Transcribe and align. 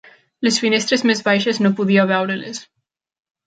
Les 0.47 0.57
finestres 0.63 1.03
més 1.11 1.21
baixes 1.29 1.61
no 1.67 1.73
podia 1.83 2.09
veure-les. 2.15 2.67